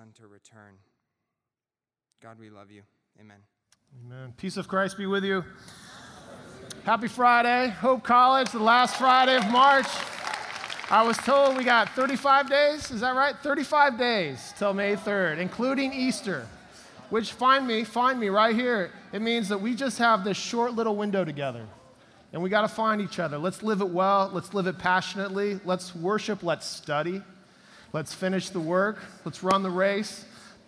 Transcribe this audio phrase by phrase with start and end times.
[0.00, 0.76] Son to return.
[2.22, 2.82] God, we love you.
[3.20, 3.36] Amen.
[4.06, 4.32] Amen.
[4.38, 5.44] Peace of Christ be with you.
[6.84, 9.88] Happy Friday, Hope College, the last Friday of March.
[10.90, 13.34] I was told we got 35 days, is that right?
[13.42, 16.46] 35 days till May 3rd, including Easter,
[17.10, 18.92] which find me, find me right here.
[19.12, 21.66] It means that we just have this short little window together.
[22.32, 23.36] And we got to find each other.
[23.36, 24.30] Let's live it well.
[24.32, 25.60] Let's live it passionately.
[25.66, 26.42] Let's worship.
[26.42, 27.22] Let's study.
[27.92, 28.98] Let's finish the work.
[29.24, 30.24] Let's run the race.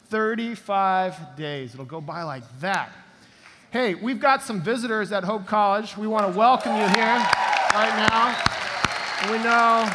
[0.07, 1.73] 35 days.
[1.73, 2.91] It'll go by like that.
[3.71, 5.97] Hey, we've got some visitors at Hope College.
[5.97, 7.17] We want to welcome you here
[7.75, 9.31] right now.
[9.31, 9.89] We know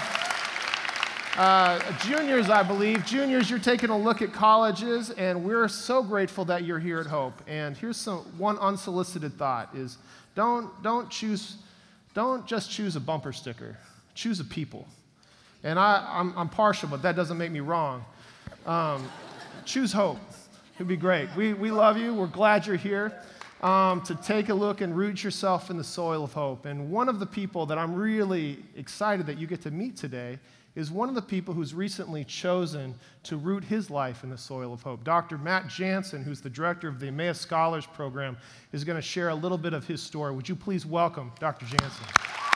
[1.38, 3.06] uh, juniors, I believe.
[3.06, 7.06] Juniors, you're taking a look at colleges, and we're so grateful that you're here at
[7.06, 7.40] Hope.
[7.46, 10.00] And here's some one unsolicited thought: is
[10.34, 11.58] don't don't choose,
[12.16, 13.78] don't just choose a bumper sticker.
[14.16, 14.88] Choose a people.
[15.68, 18.06] And I, I'm, I'm partial, but that doesn't make me wrong.
[18.66, 19.06] Um,
[19.66, 20.18] choose hope.
[20.76, 21.28] It'd be great.
[21.36, 22.14] We, we love you.
[22.14, 23.22] We're glad you're here
[23.62, 26.66] um, to take a look and root yourself in the soil of hope.
[26.66, 30.40] And one of the people that I'm really excited that you get to meet today
[30.76, 34.72] is one of the people who's recently chosen to root his life in the soil
[34.72, 35.04] of hope.
[35.04, 35.38] Dr.
[35.38, 38.38] Matt Jantzen, who's the director of the Emmaus Scholars Program,
[38.72, 40.34] is going to share a little bit of his story.
[40.34, 41.66] Would you please welcome Dr.
[41.66, 42.47] Jantzen?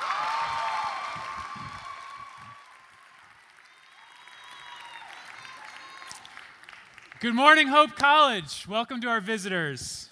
[7.21, 8.65] Good morning, Hope College.
[8.67, 10.09] Welcome to our visitors.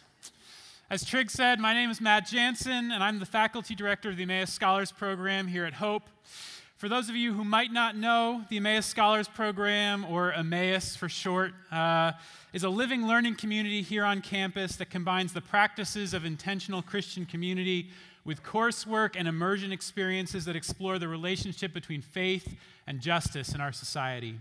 [0.92, 4.22] As Trig said, my name is Matt Jantzen, and I'm the faculty director of the
[4.22, 6.04] Emmaus Scholars Program here at Hope.
[6.78, 11.10] For those of you who might not know, the Emmaus Scholars Program, or Emmaus for
[11.10, 12.12] short, uh,
[12.54, 17.26] is a living learning community here on campus that combines the practices of intentional Christian
[17.26, 17.90] community
[18.24, 23.72] with coursework and immersion experiences that explore the relationship between faith and justice in our
[23.72, 24.36] society.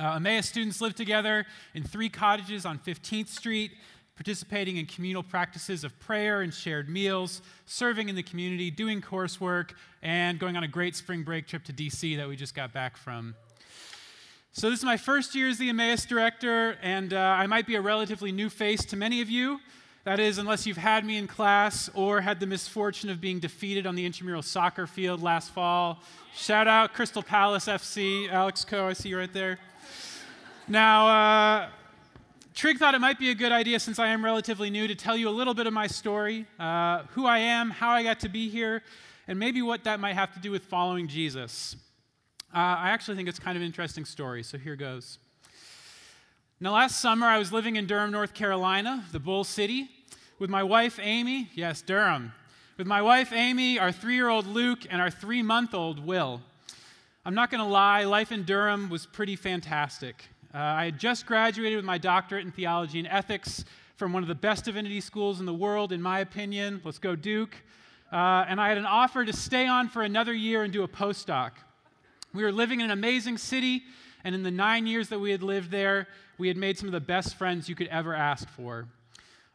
[0.00, 3.72] Uh, Emmaus students live together in three cottages on 15th Street,
[4.16, 9.72] participating in communal practices of prayer and shared meals, serving in the community, doing coursework,
[10.00, 12.96] and going on a great spring break trip to DC that we just got back
[12.96, 13.34] from.
[14.52, 17.74] So, this is my first year as the Emmaus director, and uh, I might be
[17.74, 19.60] a relatively new face to many of you.
[20.04, 23.86] That is, unless you've had me in class or had the misfortune of being defeated
[23.86, 25.98] on the intramural soccer field last fall.
[26.34, 29.58] Shout out Crystal Palace FC, Alex Coe, I see you right there.
[30.66, 31.68] Now, uh,
[32.54, 35.18] Trig thought it might be a good idea, since I am relatively new, to tell
[35.18, 38.30] you a little bit of my story uh, who I am, how I got to
[38.30, 38.82] be here,
[39.28, 41.76] and maybe what that might have to do with following Jesus.
[42.54, 45.18] Uh, I actually think it's kind of an interesting story, so here goes.
[46.62, 49.88] Now, last summer, I was living in Durham, North Carolina, the Bull City,
[50.38, 51.48] with my wife, Amy.
[51.54, 52.34] Yes, Durham.
[52.76, 56.42] With my wife, Amy, our three year old Luke, and our three month old Will.
[57.24, 60.28] I'm not going to lie, life in Durham was pretty fantastic.
[60.52, 63.64] Uh, I had just graduated with my doctorate in theology and ethics
[63.96, 66.82] from one of the best divinity schools in the world, in my opinion.
[66.84, 67.56] Let's go, Duke.
[68.12, 70.88] Uh, and I had an offer to stay on for another year and do a
[70.88, 71.52] postdoc.
[72.32, 73.82] We were living in an amazing city,
[74.24, 76.08] and in the nine years that we had lived there,
[76.38, 78.86] we had made some of the best friends you could ever ask for.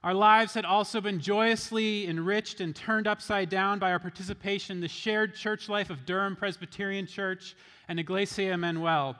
[0.03, 4.81] Our lives had also been joyously enriched and turned upside down by our participation in
[4.81, 7.56] the shared church life of Durham Presbyterian Church
[7.88, 9.16] and Iglesia Emmanuel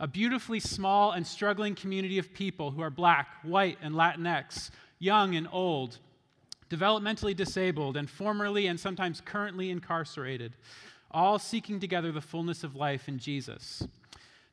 [0.00, 5.34] a beautifully small and struggling community of people who are black, white, and Latinx, young
[5.34, 5.98] and old,
[6.70, 10.54] developmentally disabled, and formerly and sometimes currently incarcerated,
[11.10, 13.86] all seeking together the fullness of life in Jesus.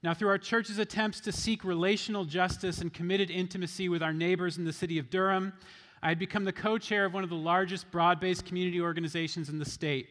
[0.04, 4.58] Now, through our church's attempts to seek relational justice and committed intimacy with our neighbors
[4.58, 5.54] in the city of Durham,
[6.04, 9.50] I had become the co chair of one of the largest broad based community organizations
[9.50, 10.08] in the state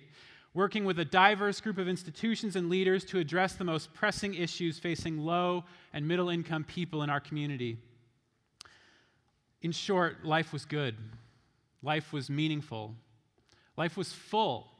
[0.55, 4.78] working with a diverse group of institutions and leaders to address the most pressing issues
[4.78, 7.76] facing low and middle income people in our community.
[9.62, 10.97] In short, life was good.
[11.82, 12.94] Life was meaningful.
[13.76, 14.71] Life was full.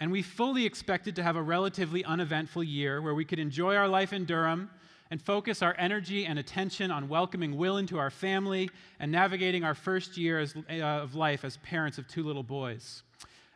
[0.00, 3.88] And we fully expected to have a relatively uneventful year where we could enjoy our
[3.88, 4.70] life in Durham
[5.10, 8.70] and focus our energy and attention on welcoming Will into our family
[9.00, 13.02] and navigating our first year as, uh, of life as parents of two little boys.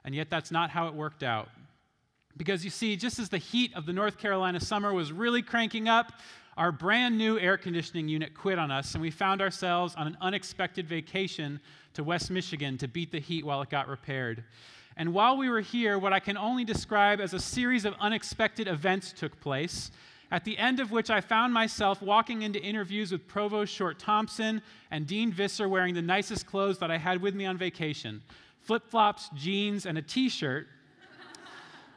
[0.04, 1.48] And yet, that's not how it worked out.
[2.36, 5.88] Because you see, just as the heat of the North Carolina summer was really cranking
[5.88, 6.12] up,
[6.56, 10.16] our brand new air conditioning unit quit on us, and we found ourselves on an
[10.20, 11.60] unexpected vacation
[11.94, 14.44] to West Michigan to beat the heat while it got repaired.
[14.96, 18.68] And while we were here, what I can only describe as a series of unexpected
[18.68, 19.90] events took place,
[20.30, 24.62] at the end of which I found myself walking into interviews with Provost Short Thompson
[24.90, 28.22] and Dean Visser wearing the nicest clothes that I had with me on vacation
[28.62, 30.68] flip flops, jeans, and a t shirt,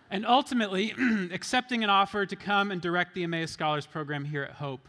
[0.10, 0.94] and ultimately
[1.32, 4.88] accepting an offer to come and direct the Emmaus Scholars Program here at Hope.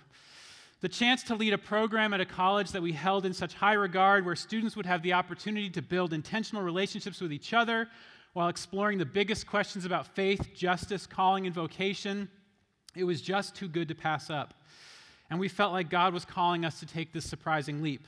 [0.82, 3.73] The chance to lead a program at a college that we held in such high
[3.73, 7.88] regard, where students would have the opportunity to build intentional relationships with each other
[8.34, 12.28] while exploring the biggest questions about faith, justice, calling, and vocation,
[12.94, 14.52] it was just too good to pass up.
[15.31, 18.06] And we felt like God was calling us to take this surprising leap.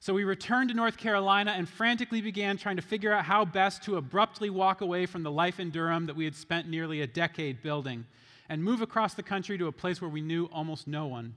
[0.00, 3.84] So we returned to North Carolina and frantically began trying to figure out how best
[3.84, 7.06] to abruptly walk away from the life in Durham that we had spent nearly a
[7.06, 8.04] decade building
[8.48, 11.36] and move across the country to a place where we knew almost no one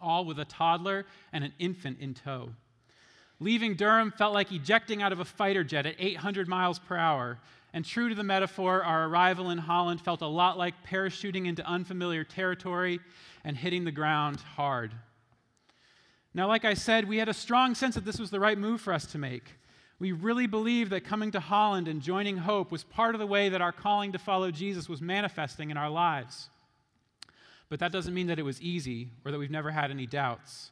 [0.00, 2.50] all with a toddler and an infant in tow.
[3.40, 7.38] Leaving Durham felt like ejecting out of a fighter jet at 800 miles per hour.
[7.72, 11.64] And true to the metaphor, our arrival in Holland felt a lot like parachuting into
[11.66, 12.98] unfamiliar territory
[13.44, 14.92] and hitting the ground hard.
[16.34, 18.80] Now, like I said, we had a strong sense that this was the right move
[18.80, 19.44] for us to make.
[20.00, 23.48] We really believed that coming to Holland and joining Hope was part of the way
[23.48, 26.50] that our calling to follow Jesus was manifesting in our lives.
[27.68, 30.70] But that doesn't mean that it was easy or that we've never had any doubts.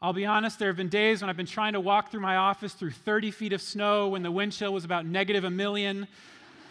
[0.00, 2.36] I'll be honest, there have been days when I've been trying to walk through my
[2.36, 6.06] office through 30 feet of snow when the wind chill was about negative a million.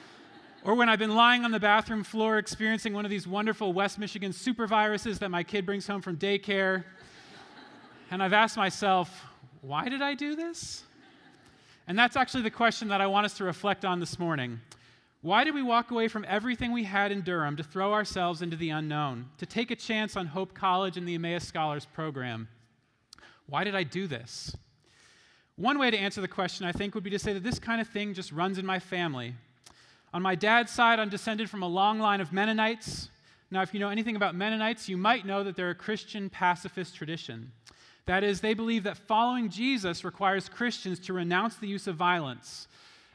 [0.64, 4.00] or when I've been lying on the bathroom floor experiencing one of these wonderful West
[4.00, 6.86] Michigan super viruses that my kid brings home from daycare.
[8.12, 9.26] and I've asked myself,
[9.62, 10.84] why did I do this?
[11.88, 14.60] And that's actually the question that I want us to reflect on this morning.
[15.28, 18.56] Why did we walk away from everything we had in Durham to throw ourselves into
[18.56, 22.48] the unknown, to take a chance on Hope College and the Emmaus Scholars Program?
[23.46, 24.56] Why did I do this?
[25.58, 27.82] One way to answer the question, I think, would be to say that this kind
[27.82, 29.36] of thing just runs in my family.
[30.14, 33.10] On my dad's side, I'm descended from a long line of Mennonites.
[33.52, 36.96] Now, if you know anything about Mennonites, you might know that they're a Christian pacifist
[36.96, 37.52] tradition.
[38.06, 42.70] That is, they believe that following Jesus requires Christians to renounce the use of violence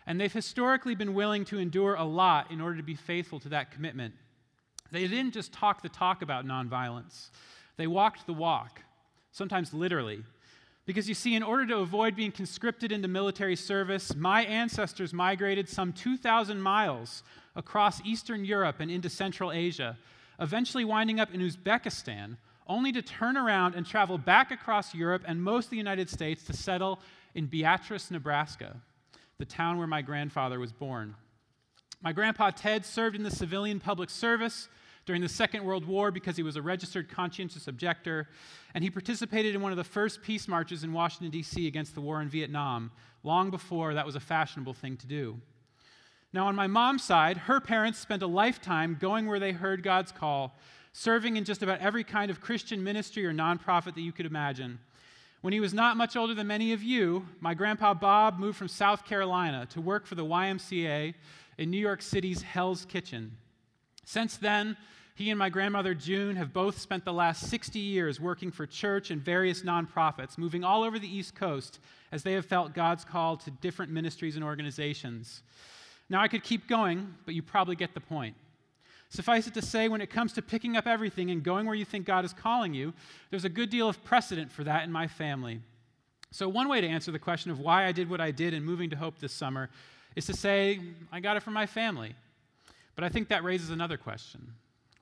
[0.07, 3.49] and they've historically been willing to endure a lot in order to be faithful to
[3.51, 4.15] that commitment.
[4.91, 7.31] They didn't just talk the talk about nonviolence,
[7.77, 8.83] they walked the walk,
[9.31, 10.23] sometimes literally.
[10.85, 15.69] Because you see, in order to avoid being conscripted into military service, my ancestors migrated
[15.69, 17.23] some 2,000 miles
[17.55, 19.97] across Eastern Europe and into Central Asia,
[20.41, 25.41] eventually winding up in Uzbekistan, only to turn around and travel back across Europe and
[25.41, 26.99] most of the United States to settle
[27.37, 28.75] in Beatrice, Nebraska
[29.43, 31.17] the town where my grandfather was born.
[32.01, 34.69] My grandpa Ted served in the civilian public service
[35.05, 38.29] during the Second World War because he was a registered conscientious objector,
[38.73, 41.67] and he participated in one of the first peace marches in Washington, D.C.
[41.67, 42.93] against the war in Vietnam,
[43.25, 45.41] long before that was a fashionable thing to do.
[46.33, 50.13] Now, on my mom's side, her parents spent a lifetime going where they heard God's
[50.13, 50.57] call,
[50.93, 54.79] serving in just about every kind of Christian ministry or nonprofit that you could imagine.
[55.43, 58.69] When he was not much older than many of you, my grandpa Bob moved from
[58.69, 61.15] South Carolina to work for the YMCA
[61.59, 63.37] in New York City's Hell's Kitchen.
[64.05, 64.77] Since then,
[65.17, 69.11] he and my grandmother June have both spent the last 60 years working for church
[69.11, 71.81] and various nonprofits, moving all over the East Coast
[72.13, 75.43] as they have felt God's call to different ministries and organizations.
[76.09, 78.37] Now, I could keep going, but you probably get the point.
[79.13, 81.85] Suffice it to say, when it comes to picking up everything and going where you
[81.85, 82.95] think God is calling you,
[83.29, 85.61] there's a good deal of precedent for that in my family.
[86.31, 88.65] So, one way to answer the question of why I did what I did in
[88.65, 89.69] moving to Hope this summer
[90.17, 90.81] is to say,
[91.13, 92.15] I got it from my family.
[92.95, 94.55] But I think that raises another question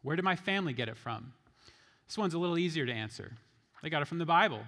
[0.03, 1.33] Where did my family get it from?
[2.09, 3.31] This one's a little easier to answer.
[3.81, 4.63] They got it from the Bible.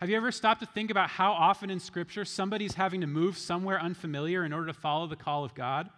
[0.00, 3.38] Have you ever stopped to think about how often in Scripture somebody's having to move
[3.38, 5.88] somewhere unfamiliar in order to follow the call of God?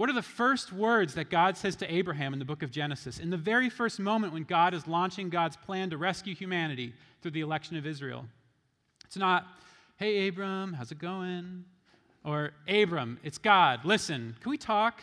[0.00, 3.18] What are the first words that God says to Abraham in the book of Genesis?
[3.18, 7.32] In the very first moment when God is launching God's plan to rescue humanity through
[7.32, 8.24] the election of Israel.
[9.04, 9.46] It's not,
[9.98, 11.66] hey, Abram, how's it going?
[12.24, 15.02] Or, Abram, it's God, listen, can we talk?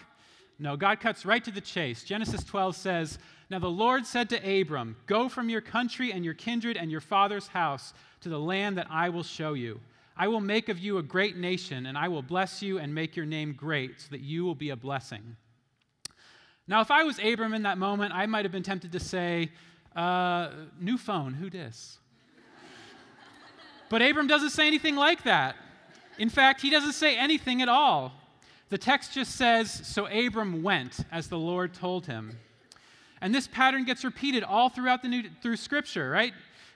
[0.58, 2.04] No, God cuts right to the chase.
[2.04, 3.20] Genesis 12 says,
[3.52, 7.02] Now the Lord said to Abram, Go from your country and your kindred and your
[7.02, 9.80] father's house to the land that I will show you.
[10.18, 13.16] I will make of you a great nation, and I will bless you and make
[13.16, 15.36] your name great, so that you will be a blessing.
[16.68, 19.52] Now, if I was Abram in that moment, I might have been tempted to say,
[19.96, 22.00] uh, New phone, who dis?
[23.90, 25.56] but Abram doesn't say anything like that.
[26.18, 28.12] In fact, he doesn't say anything at all.
[28.70, 32.38] The text just says, So Abram went as the Lord told him.
[33.22, 36.34] And this pattern gets repeated all throughout the new, through Scripture, right?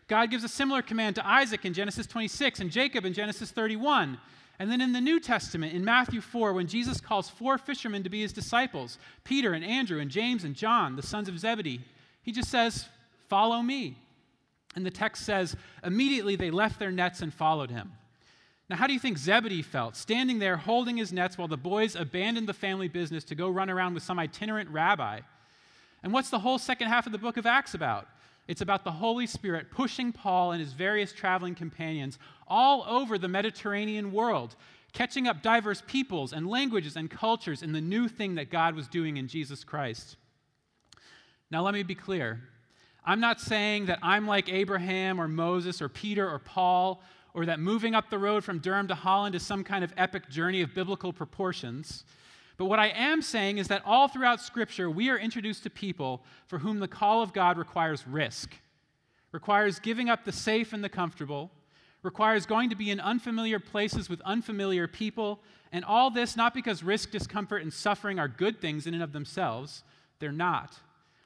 [0.08, 4.18] God gives a similar command to Isaac in Genesis 26 and Jacob in Genesis 31.
[4.60, 8.10] And then in the New Testament, in Matthew 4, when Jesus calls four fishermen to
[8.10, 11.82] be his disciples Peter and Andrew and James and John, the sons of Zebedee
[12.24, 12.88] he just says,
[13.28, 13.98] Follow me.
[14.76, 17.94] And the text says, Immediately they left their nets and followed him.
[18.70, 21.96] Now, how do you think Zebedee felt, standing there holding his nets while the boys
[21.96, 25.20] abandoned the family business to go run around with some itinerant rabbi?
[26.04, 28.08] And what's the whole second half of the book of Acts about?
[28.52, 33.30] It's about the Holy Spirit pushing Paul and his various traveling companions all over the
[33.30, 34.58] Mediterranean world,
[34.92, 38.90] catching up diverse peoples and languages and cultures in the new thing that God was
[38.90, 40.18] doing in Jesus Christ.
[41.50, 42.42] Now, let me be clear.
[43.06, 47.02] I'm not saying that I'm like Abraham or Moses or Peter or Paul,
[47.34, 50.30] or that moving up the road from Durham to Holland is some kind of epic
[50.30, 52.04] journey of biblical proportions.
[52.62, 56.22] But what I am saying is that all throughout Scripture, we are introduced to people
[56.46, 58.54] for whom the call of God requires risk,
[59.32, 61.50] requires giving up the safe and the comfortable,
[62.04, 65.40] requires going to be in unfamiliar places with unfamiliar people,
[65.72, 69.12] and all this not because risk, discomfort, and suffering are good things in and of
[69.12, 69.82] themselves,
[70.20, 70.78] they're not,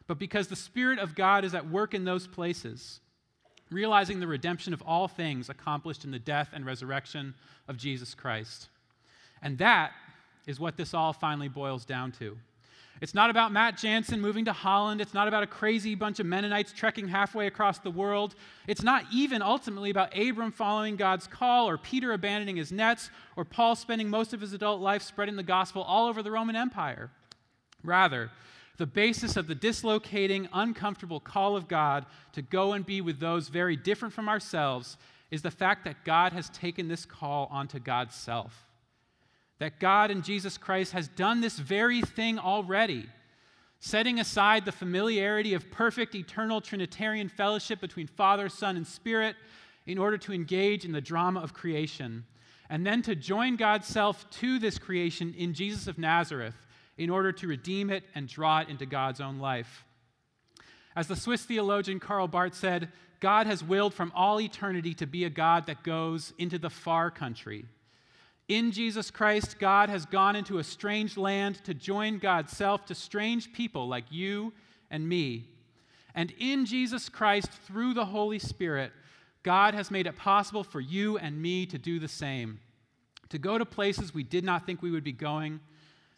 [0.07, 3.01] but because the Spirit of God is at work in those places,
[3.69, 7.33] realizing the redemption of all things accomplished in the death and resurrection
[7.67, 8.69] of Jesus Christ.
[9.41, 9.91] And that
[10.47, 12.37] is what this all finally boils down to.
[13.01, 15.01] It's not about Matt Jantzen moving to Holland.
[15.01, 18.35] It's not about a crazy bunch of Mennonites trekking halfway across the world.
[18.67, 23.43] It's not even ultimately about Abram following God's call, or Peter abandoning his nets, or
[23.43, 27.11] Paul spending most of his adult life spreading the gospel all over the Roman Empire.
[27.83, 28.31] Rather,
[28.77, 33.49] the basis of the dislocating, uncomfortable call of God to go and be with those
[33.49, 34.97] very different from ourselves
[35.31, 38.65] is the fact that God has taken this call onto God's self
[39.59, 43.07] that God in Jesus Christ has done this very thing already,
[43.79, 49.35] setting aside the familiarity of perfect eternal Trinitarian fellowship between Father, Son, and Spirit
[49.85, 52.25] in order to engage in the drama of creation,
[52.69, 56.55] and then to join God's self to this creation in Jesus of Nazareth
[56.97, 59.85] in order to redeem it and draw it into God's own life.
[60.95, 65.23] As the Swiss theologian Karl Barth said, God has willed from all eternity to be
[65.23, 67.65] a God that goes into the far country
[68.47, 72.95] in Jesus Christ, God has gone into a strange land to join God's self to
[72.95, 74.53] strange people like you
[74.91, 75.49] and me.
[76.13, 78.91] And in Jesus Christ, through the Holy Spirit,
[79.43, 82.59] God has made it possible for you and me to do the same
[83.29, 85.59] to go to places we did not think we would be going,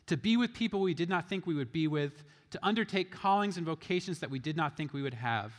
[0.08, 3.58] to be with people we did not think we would be with, to undertake callings
[3.58, 5.52] and vocations that we did not think we would have.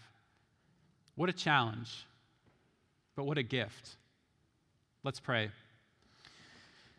[1.16, 2.06] What a challenge,
[3.16, 3.96] but what a gift.
[5.02, 5.50] Let's pray.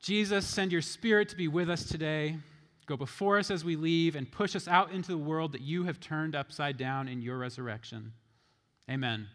[0.00, 2.36] Jesus, send your spirit to be with us today.
[2.86, 5.84] Go before us as we leave and push us out into the world that you
[5.84, 8.12] have turned upside down in your resurrection.
[8.90, 9.28] Amen.